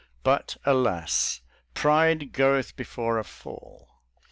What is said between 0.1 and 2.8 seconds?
But alas, "pride goeth